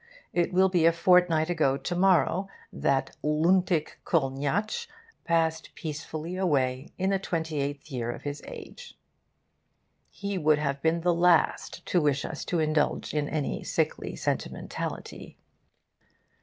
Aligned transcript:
It 0.33 0.51
will 0.51 0.67
be 0.67 0.87
a 0.87 0.91
fortnight 0.91 1.51
ago 1.51 1.77
to 1.77 1.95
morrow 1.95 2.49
that 2.73 3.15
Luntic 3.21 3.99
Kolniyatsch 4.03 4.87
passed 5.25 5.75
peacefully 5.75 6.35
away, 6.37 6.87
in 6.97 7.11
the 7.11 7.19
twenty 7.19 7.59
eighth 7.59 7.91
year 7.91 8.09
of 8.09 8.23
his 8.23 8.41
age. 8.47 8.97
He 10.09 10.39
would 10.39 10.57
have 10.57 10.81
been 10.81 11.01
the 11.01 11.13
last 11.13 11.85
to 11.85 12.01
wish 12.01 12.25
us 12.25 12.43
to 12.45 12.57
indulge 12.57 13.13
in 13.13 13.29
any 13.29 13.63
sickly 13.63 14.15
sentimentality. 14.15 15.37